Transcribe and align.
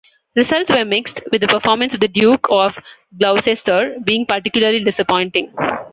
Results 0.35 0.71
were 0.71 0.83
mixed, 0.83 1.21
with 1.31 1.41
the 1.41 1.47
performance 1.47 1.93
of 1.93 1.99
the 1.99 2.07
"Duke 2.07 2.47
of 2.49 2.75
Gloucester" 3.19 3.95
being 4.03 4.25
particularly 4.25 4.83
disappointing. 4.83 5.53